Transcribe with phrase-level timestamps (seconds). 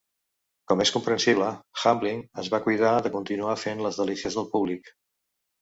[0.71, 1.49] Com és comprensible,
[1.83, 4.95] Hamblin es va cuidar de continuar fent les delícies del públic.